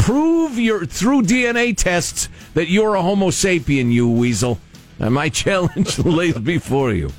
[0.08, 4.58] Prove your through DNA tests that you're a Homo sapien, you weasel.
[5.02, 7.12] And my challenge lays before you.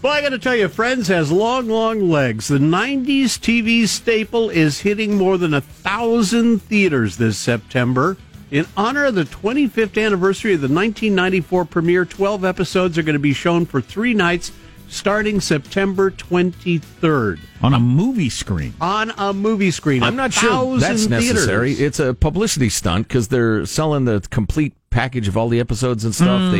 [0.00, 2.48] Well, I got to tell you, Friends has long, long legs.
[2.48, 8.16] The 90s TV staple is hitting more than a thousand theaters this September.
[8.50, 13.18] In honor of the 25th anniversary of the 1994 premiere, 12 episodes are going to
[13.18, 14.50] be shown for three nights
[14.88, 17.40] starting September 23rd.
[17.62, 18.74] On a movie screen.
[18.80, 20.02] On a movie screen.
[20.02, 21.74] I'm not sure that's thousand necessary.
[21.74, 21.86] theaters.
[21.86, 26.14] It's a publicity stunt because they're selling the complete package of all the episodes and
[26.14, 26.40] stuff.
[26.40, 26.52] Hmm.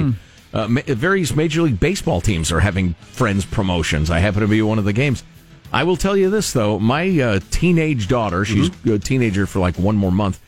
[0.53, 4.11] They uh, ma- various Major League Baseball teams are having Friends promotions.
[4.11, 5.25] I happen to be one of the games.
[5.73, 8.93] I will tell you this though, my uh, teenage daughter, she's Mm-hmm.
[8.93, 10.41] a teenager for like one more month,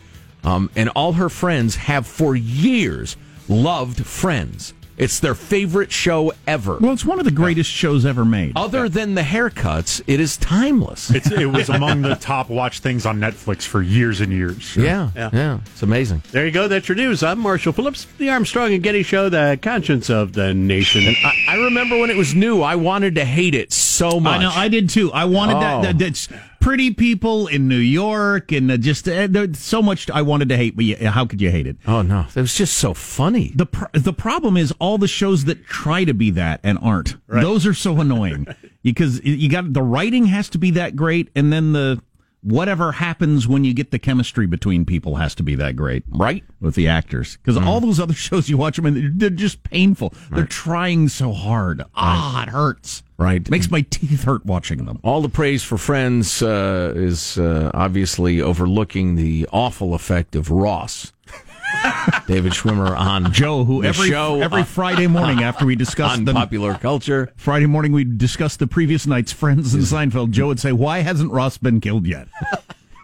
[0.45, 3.17] um, and all her friends have for years
[3.49, 4.73] loved Friends.
[4.97, 6.79] It's their favorite show ever.
[6.79, 8.53] Well, it's one of the greatest shows ever made.
[8.57, 11.11] Other than the haircuts, it is timeless.
[11.11, 14.75] It's, it was among the top watched things on Netflix for years and years.
[14.77, 16.23] Yeah, yeah, it's amazing.
[16.33, 16.67] There you go.
[16.69, 17.23] That's your news.
[17.23, 21.15] I'm Marshall Phillips, the Armstrong and Getty Show, the conscience of the nation.
[21.25, 24.39] I, I remember when it was new, I wanted to hate it so much.
[24.39, 25.13] I know, I did too.
[25.13, 25.61] I wanted Oh.
[25.61, 25.99] that, that.
[25.99, 26.29] That's
[26.67, 30.57] pretty people in New York, and uh, just uh, there's so much I wanted to
[30.57, 30.75] hate.
[30.75, 31.77] But you, how could you hate it?
[31.87, 33.53] Oh no, it was just so funny.
[33.55, 37.15] The pr- the problem is all the shows that try to be that and aren't.
[37.29, 38.49] Those are so annoying
[38.83, 42.03] because you got the writing has to be that great, and then the
[42.43, 46.45] whatever happens when you get the chemistry between people has to be that great, right?
[46.61, 49.63] With the actors, because all those other shows you watch them and they're, they're just
[49.65, 50.15] painful.
[50.31, 51.83] They're trying so hard.
[51.95, 53.03] Ah, it hurts.
[53.19, 53.49] Right.
[53.51, 55.01] Makes my teeth hurt watching them.
[55.03, 61.13] All the praise for Friends uh, is uh, obviously overlooking the awful effect of Ross.
[62.27, 66.19] David Schwimmer on Joe, who the every show every on- Friday morning after we discussed
[66.19, 67.33] on the popular culture.
[67.37, 70.31] Friday morning we discussed the previous night's Friends and Seinfeld.
[70.31, 72.29] Joe would say, "Why hasn't Ross been killed yet?"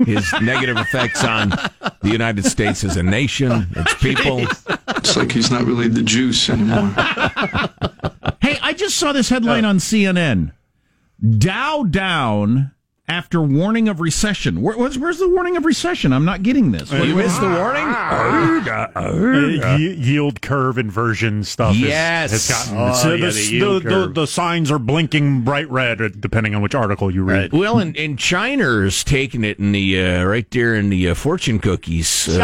[0.06, 4.44] his negative effects on the United States as a nation, its people.
[4.96, 6.92] It's like he's not really the juice anymore.
[8.40, 9.68] Hey, I just saw this headline oh.
[9.70, 10.52] on CNN.
[11.38, 12.72] Dow down
[13.12, 14.62] after warning of recession.
[14.62, 16.12] Where, where's, where's the warning of recession?
[16.14, 16.90] I'm not getting this.
[16.90, 17.84] You missed the warning?
[17.86, 21.74] Uh, ye- yield curve inversion stuff.
[21.74, 22.30] is- Yes.
[22.32, 25.70] has gotten Oh, so yeah, the, the yield the, the, the signs are blinking bright
[25.70, 27.52] red, uh, depending on which article you read.
[27.52, 31.58] Well, and, and China's taking it in the uh, right there in the uh, fortune
[31.58, 32.38] cookies uh,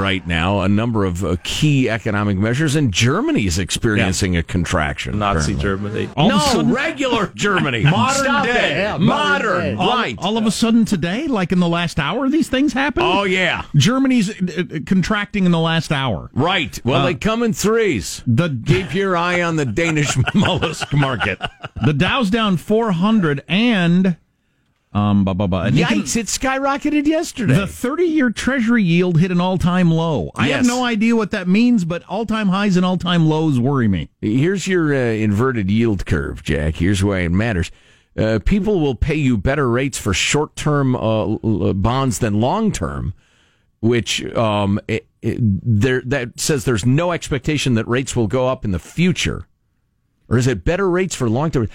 [0.00, 0.60] right now.
[0.60, 5.18] A number of uh, key economic measures, and Germany's experiencing a contraction.
[5.18, 6.04] Nazi apparently.
[6.06, 6.10] Germany.
[6.16, 8.50] All no, sudden- regular Germany, Modern Stop day.
[8.72, 8.76] it.
[8.78, 9.82] Yeah, modern, modern day.
[9.82, 10.24] all, right?
[10.26, 13.02] all of a sudden today, like in the last hour, these things happen.
[13.04, 16.30] oh yeah, Germany's uh, uh, contracting in the last hour.
[16.32, 16.78] right.
[16.84, 18.22] Well, Uh, they come in threes.
[18.26, 21.38] The Keep your eye on the Danish mollusk market.
[21.84, 24.16] the Dow's down 400 and
[24.92, 25.62] um blah, blah, blah.
[25.64, 26.16] And you can- Yikes!
[26.16, 27.54] It skyrocketed yesterday.
[27.54, 30.30] The 30 year Treasury yield hit an all time low.
[30.36, 33.58] I have no idea what that means, but all time highs and all time lows
[33.58, 34.10] worry me.
[34.20, 36.76] Here's your uh, inverted yield curve, Jack.
[36.76, 37.72] Here's why it matters.
[38.16, 42.70] Uh, people will pay you better rates for short term uh, l- bonds than long
[42.70, 43.12] term,
[43.80, 48.64] which um, it, it, there that says there's no expectation that rates will go up
[48.64, 49.46] in the future.
[50.28, 51.68] Or is it better rates for long term?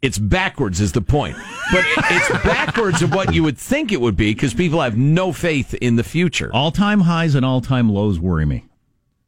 [0.00, 1.36] It's backwards, is the point.
[1.70, 5.32] But it's backwards of what you would think it would be because people have no
[5.32, 6.50] faith in the future.
[6.52, 8.64] All time highs and all time lows worry me.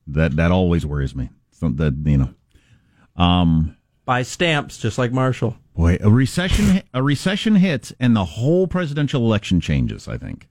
[0.06, 1.30] That that always worries me.
[1.52, 2.34] So that you know,
[3.22, 5.56] um, Buy stamps, just like Marshall.
[5.74, 10.08] Boy, a recession a recession hits and the whole presidential election changes.
[10.08, 10.48] I think.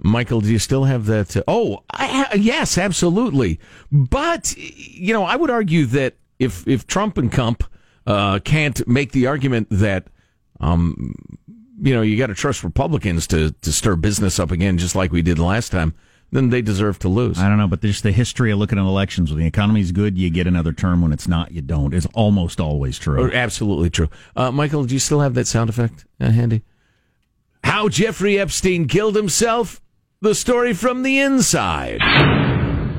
[0.00, 1.36] Michael, do you still have that?
[1.36, 3.58] Uh, oh, I, yes, absolutely.
[3.90, 7.64] But you know, I would argue that if if Trump and Kump
[8.06, 10.06] uh, can't make the argument that,
[10.60, 11.14] um,
[11.80, 15.12] you know, you got to trust Republicans to to stir business up again, just like
[15.12, 15.94] we did last time,
[16.30, 17.38] then they deserve to lose.
[17.38, 19.30] I don't know, but just the history of looking at elections.
[19.30, 21.00] When the economy's good, you get another term.
[21.02, 21.94] When it's not, you don't.
[21.94, 23.20] It's almost always true.
[23.20, 24.08] Or absolutely true.
[24.36, 26.62] Uh, Michael, do you still have that sound effect uh, handy?
[27.64, 29.80] How Jeffrey Epstein killed himself?
[30.20, 32.00] The story from the inside.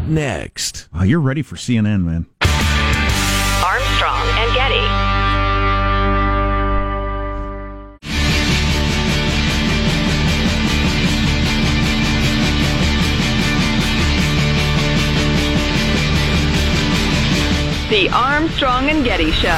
[0.08, 0.88] Next.
[0.94, 2.26] Oh, you're ready for CNN, man.
[17.90, 19.50] The Armstrong and Getty Show.
[19.50, 19.58] Did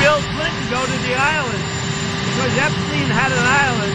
[0.00, 1.62] Bill Clinton go to the island?
[2.26, 3.94] Because Epstein had an island.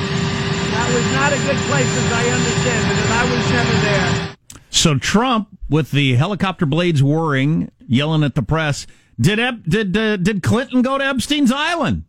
[0.71, 4.35] That was not a good place, as I understand it, and I was never there.
[4.69, 8.87] So Trump, with the helicopter blades whirring, yelling at the press,
[9.19, 12.03] did Ep- did uh, did Clinton go to Epstein's Island?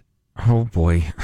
[0.47, 1.05] Oh boy.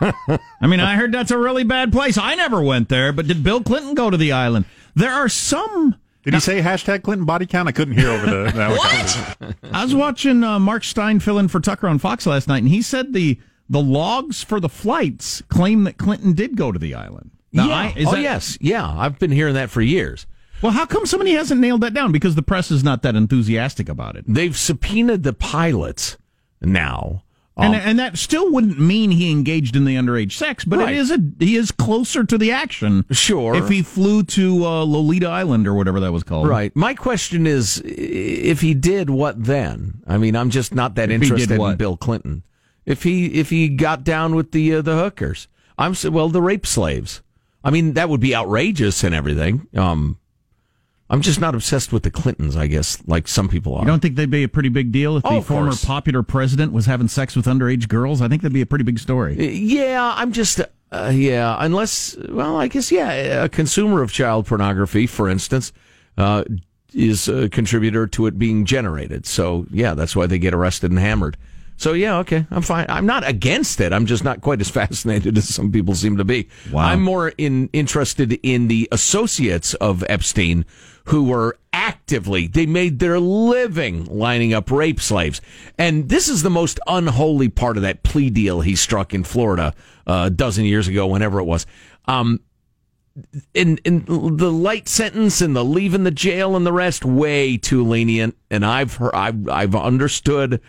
[0.00, 2.16] I mean, I heard that's a really bad place.
[2.16, 4.64] I never went there, but did Bill Clinton go to the island?
[4.94, 5.96] There are some.
[6.24, 7.68] Did he say hashtag Clinton body count?
[7.68, 9.54] I couldn't hear over the, the helicopters.
[9.72, 12.68] I was watching uh, Mark Steyn fill in for Tucker on Fox last night, and
[12.68, 16.94] he said the the logs for the flights claim that Clinton did go to the
[16.94, 17.30] island.
[17.52, 17.74] Now, yeah.
[17.76, 18.58] I- is oh that- yes.
[18.60, 18.86] Yeah.
[18.88, 20.26] I've been hearing that for years.
[20.62, 22.12] Well, how come somebody hasn't nailed that down?
[22.12, 24.24] Because the press is not that enthusiastic about it.
[24.26, 26.16] They've subpoenaed the pilots
[26.60, 27.22] now.
[27.56, 30.94] And, Um, and that still wouldn't mean he engaged in the underage sex, but Right.
[30.94, 33.04] it is a he is closer to the action.
[33.10, 33.56] Sure.
[33.56, 36.46] If he flew to uh, Lolita Island or whatever that was called.
[36.46, 36.74] Right.
[36.76, 40.02] My question is, if he did, what then?
[40.06, 41.76] I mean, I'm just not that If interested in?
[41.76, 42.44] Bill Clinton.
[42.86, 46.64] If he if he got down with the uh, the hookers, I'm well the rape
[46.66, 47.22] slaves.
[47.64, 49.66] I mean, that would be outrageous and everything.
[49.74, 50.18] Um,
[51.10, 53.80] I'm just not obsessed with the Clintons, I guess, like some people are.
[53.80, 55.84] You don't think they'd be a pretty big deal if Oh, the former course.
[55.84, 58.20] popular president was having sex with underage girls?
[58.20, 59.42] I think that'd be a pretty big story.
[59.56, 60.60] Yeah, I'm just
[60.92, 61.56] uh, yeah.
[61.58, 65.72] Unless, well, I guess yeah, a consumer of child pornography, for instance,
[66.18, 66.44] uh,
[66.92, 69.24] is a contributor to it being generated.
[69.26, 71.36] So yeah, that's why they get arrested and hammered.
[71.78, 72.86] So yeah, okay, I'm fine.
[72.88, 73.92] I'm not against it.
[73.92, 76.48] I'm just not quite as fascinated as some people seem to be.
[76.70, 76.82] Wow.
[76.82, 80.66] I'm more in interested in the associates of Epstein
[81.04, 85.40] who were actively they made their living lining up rape slaves.
[85.78, 89.72] And this is the most unholy part of that plea deal he struck in Florida
[90.06, 91.64] uh, a dozen years ago, whenever it was.
[92.06, 92.40] Um,
[93.54, 97.84] in in the light sentence and the leaving the jail and the rest way too
[97.84, 100.60] lenient and I've heard I've I've understood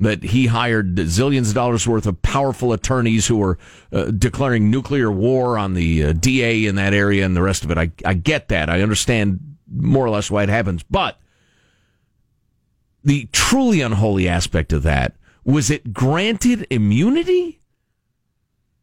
[0.00, 3.58] that he hired zillions of dollars worth of powerful attorneys who were
[3.92, 7.70] uh, declaring nuclear war on the uh, DA in that area and the rest of
[7.70, 11.18] it I I get that I understand more or less why it happens but
[13.04, 17.60] the truly unholy aspect of that was it granted immunity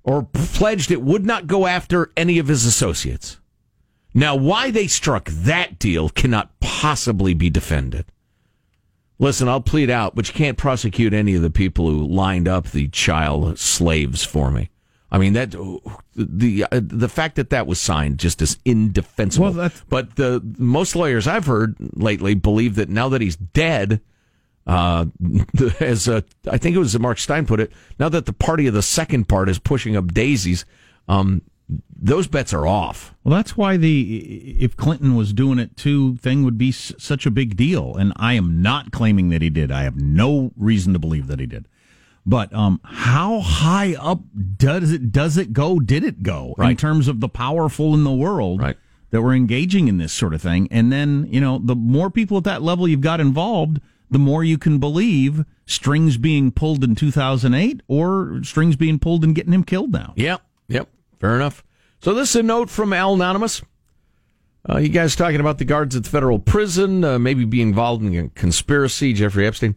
[0.04, 3.40] or pledged it would not go after any of his associates.
[4.14, 8.06] Now, why they struck that deal cannot possibly be defended.
[9.22, 12.72] Listen, I'll plead out, but you can't prosecute any of the people who lined up
[12.72, 14.72] the child slaves for me.
[15.12, 15.52] I mean that
[16.16, 19.46] the the fact that that was signed just is indefensible.
[19.46, 24.02] Well, that's- but the most lawyers I've heard lately believe that now that he's dead,
[24.66, 25.06] uh,
[25.80, 28.74] as uh, I think it was Mark Steyn put it, now that the party of
[28.74, 30.66] the second part is pushing up daisies,
[31.08, 31.44] um,
[32.04, 33.14] those bets are off.
[33.24, 37.26] Well, that's why the if Clinton was doing it too thing would be s- such
[37.26, 37.96] a big deal.
[37.96, 39.72] And I am not claiming that he did.
[39.72, 41.68] I have no reason to believe that he did.
[42.26, 44.20] But um, how high up
[44.58, 45.80] does it does it go?
[45.80, 48.78] Did it go in terms of the powerful in the world Right.
[49.12, 50.68] that were engaging in this sort of thing?
[50.72, 53.80] And then you know, the more people at that level you've got involved,
[54.10, 59.34] the more you can believe strings being pulled in 2008 or strings being pulled and
[59.34, 60.14] getting him killed now.
[60.16, 60.90] Yep, yep,
[61.22, 61.64] fair enough.
[62.02, 63.62] So this is a note from Al Anonymous.
[64.68, 68.04] Uh, you guys talking about the guards at the federal prison, uh, maybe be involved
[68.04, 69.76] in a conspiracy, Jeffrey Epstein.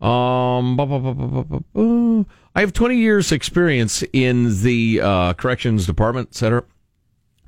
[0.00, 6.34] Um, bu- bu- bu- I have 20 years experience in the uh, corrections department, et
[6.34, 6.64] cetera,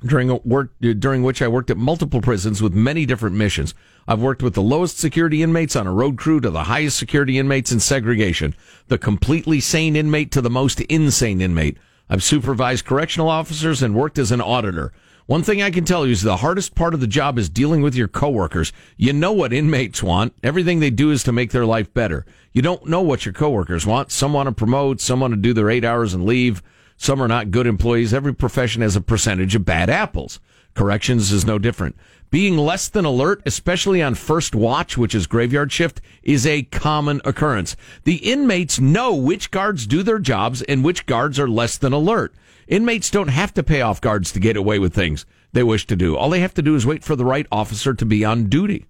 [0.05, 3.73] during work during which I worked at multiple prisons with many different missions.
[4.07, 7.37] I've worked with the lowest security inmates on a road crew to the highest security
[7.37, 8.55] inmates in segregation,
[8.87, 11.77] the completely sane inmate to the most insane inmate.
[12.09, 14.93] I've supervised correctional officers and worked as an auditor.
[15.25, 17.81] One thing I can tell you is the hardest part of the job is dealing
[17.81, 18.71] with your coworkers.
[18.95, 20.33] You know what inmates want.
[20.41, 22.25] Everything they do is to make their life better.
[22.53, 24.09] You don't know what your coworkers want.
[24.09, 26.63] Some want to promote, some want to do their eight hours and leave.
[26.95, 28.13] Some are not good employees.
[28.13, 30.39] Every profession has a percentage of bad apples.
[30.75, 31.97] Corrections is no different.
[32.29, 37.21] Being less than alert, especially on first watch, which is graveyard shift, is a common
[37.23, 37.77] occurrence.
[38.03, 42.33] The inmates know which guards do their jobs and which guards are less than alert.
[42.67, 45.95] Inmates don't have to pay off guards to get away with things they wish to
[45.95, 46.17] do.
[46.17, 48.85] All they have to do is wait for the right officer to be on duty.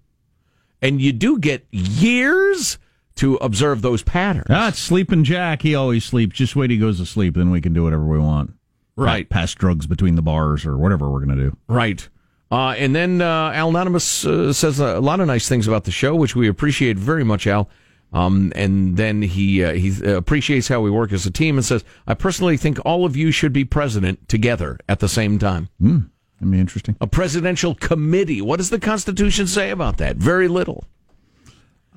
[0.82, 2.78] And you do get years
[3.16, 4.46] to observe those patterns.
[4.50, 5.62] Ah, sleeping Jack.
[5.62, 6.36] He always sleeps.
[6.36, 8.54] Just wait, he goes to sleep, then we can do whatever we want.
[8.96, 9.28] Right.
[9.28, 11.56] Pass drugs between the bars or whatever we're going to do.
[11.68, 12.08] Right.
[12.50, 15.90] Uh, and then uh, Al Anonymous uh, says a lot of nice things about the
[15.90, 17.68] show, which we appreciate very much, Al.
[18.10, 21.84] Um, and then he uh, he appreciates how we work as a team and says,
[22.06, 25.98] "I personally think all of you should be president together at the same time." Hmm.
[26.40, 26.96] That'd be interesting.
[27.02, 28.40] A presidential committee.
[28.40, 30.16] What does the Constitution say about that?
[30.16, 30.84] Very little.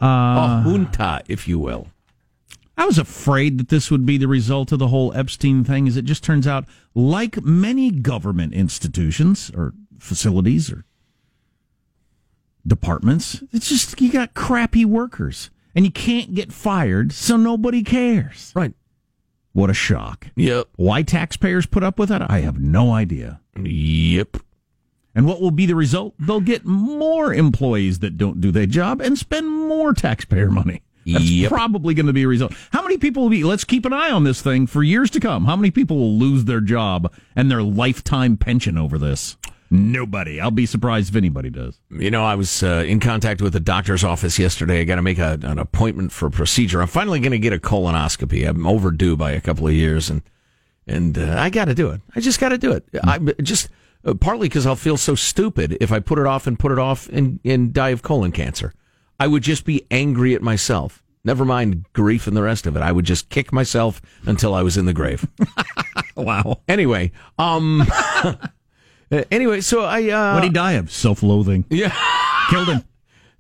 [0.02, 1.88] a Uh, junta, if you will.
[2.78, 5.96] I was afraid that this would be the result of the whole Epstein thing, as
[5.96, 6.66] it just turns out,
[6.96, 10.84] like many government institutions or facilities or
[12.66, 13.44] departments.
[13.52, 18.52] It's just you got crappy workers, and you can't get fired, so nobody cares.
[18.56, 18.74] Right.
[19.54, 20.28] What a shock.
[20.36, 20.70] Yep.
[20.78, 22.30] Why taxpayers put up with that?
[22.30, 23.42] I have no idea.
[23.62, 24.38] Yep.
[25.14, 26.14] And what will be the result?
[26.20, 30.82] They'll get more employees that don't do their job and spend more taxpayer money.
[31.06, 31.52] That's Yep.
[31.52, 32.54] probably going to be a result.
[32.72, 35.20] How many people will be, let's keep an eye on this thing for years to
[35.20, 35.46] come.
[35.46, 39.36] How many people will lose their job and their lifetime pension over this?
[39.74, 40.42] Nobody.
[40.42, 41.80] I'll be surprised if anybody does.
[41.90, 44.82] You know, I was uh, in contact with the doctor's office yesterday.
[44.82, 46.82] I got to make a, an appointment for a procedure.
[46.82, 48.48] I'm finally going to get a colonoscopy.
[48.48, 50.24] I'm overdue by a couple of years, and
[50.88, 52.02] and uh, I got to do it.
[52.14, 52.86] I just got to do it.
[53.02, 53.70] I just
[54.04, 56.80] uh, partly because I'll feel so stupid if I put it off and put it
[56.80, 58.74] off and, and die of colon cancer.
[59.20, 61.04] I would just be angry at myself.
[61.24, 62.82] Never mind grief and the rest of it.
[62.82, 65.28] I would just kick myself until I was in the grave.
[66.16, 66.62] wow.
[66.68, 67.86] Anyway, um,
[69.12, 70.92] uh, anyway, so I uh, what did he die of?
[70.92, 71.66] Self loathing.
[71.70, 71.94] Yeah.
[72.50, 72.84] Killed him.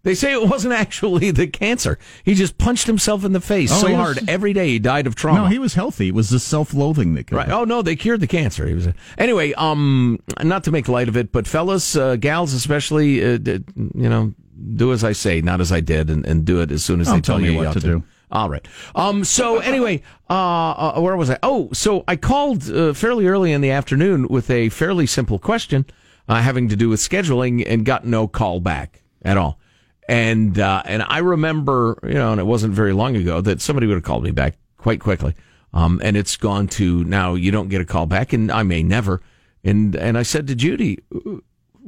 [0.03, 1.99] They say it wasn't actually the cancer.
[2.23, 5.05] He just punched himself in the face Oh, so was- hard every day he died
[5.05, 5.41] of trauma.
[5.41, 6.07] No, he was healthy.
[6.07, 7.47] It was the self loathing that killed Right.
[7.49, 7.53] him.
[7.53, 8.65] Oh no, they cured the cancer.
[8.67, 8.87] He was
[9.19, 9.53] anyway.
[9.53, 14.09] Um, not to make light of it, but fellas, uh, gals, especially, uh, d- you
[14.09, 14.33] know,
[14.75, 17.05] do as I say, not as I did, and, and do it as soon as
[17.05, 18.03] they tell tell you what ought to do.
[18.31, 18.65] All right.
[18.95, 19.23] Um.
[19.23, 21.37] So anyway, uh, uh, where was I?
[21.43, 25.85] Oh, so I called uh, fairly early in the afternoon with a fairly simple question
[26.27, 29.59] uh, having to do with scheduling, and got no call back at all.
[30.07, 33.87] And uh, and I remember, you know, and it wasn't very long ago that somebody
[33.87, 35.35] would have called me back quite quickly.
[35.73, 38.83] Um, and it's gone to now you don't get a call back, and I may
[38.83, 39.21] never.
[39.63, 41.41] And and I said to Judy, "Well,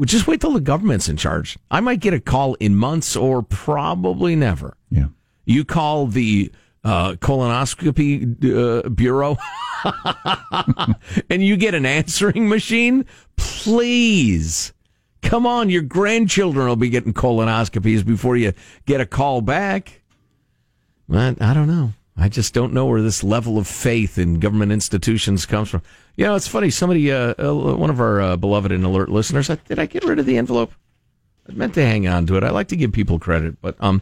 [0.06, 1.58] just wait till the government's in charge.
[1.70, 4.78] I might get a call in months or probably never.
[4.90, 5.08] Yeah.
[5.46, 6.52] You call the
[6.84, 9.38] uh, colonoscopy uh, bureau
[11.30, 14.74] and you get an answering machine, please.
[15.22, 18.54] Come on, your grandchildren will be getting colonoscopies before you
[18.86, 20.02] get a call back.
[21.08, 21.94] But I don't know.
[22.16, 25.82] I just don't know where this level of faith in government institutions comes from.
[26.16, 26.70] You know, it's funny.
[26.70, 30.20] Somebody, uh, uh, one of our uh, beloved and alert listeners, did I get rid
[30.20, 30.72] of the envelope?
[31.50, 32.44] I meant to hang on to it.
[32.44, 34.02] I like to give people credit, but um,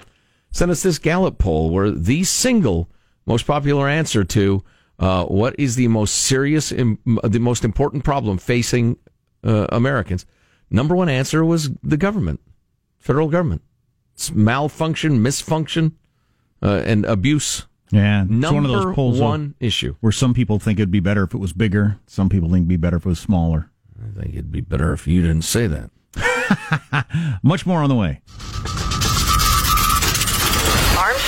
[0.52, 2.89] sent us this Gallup poll where the single
[3.26, 4.64] most popular answer to
[4.99, 8.97] uh, what is the most serious, im- the most important problem facing
[9.43, 10.26] uh, Americans,
[10.70, 12.39] number one answer was the government,
[12.99, 13.62] federal government.
[14.14, 15.93] It's malfunction, misfunction,
[16.62, 17.66] uh, and abuse.
[17.91, 19.95] Yeah, it's Number one of those polls one issue.
[19.99, 21.97] where some people think it'd be better if it was bigger.
[22.08, 23.70] Some people think it'd be better if it was smaller.
[23.99, 25.89] I think it'd be better if you didn't say that.
[27.43, 28.22] Much more on the way.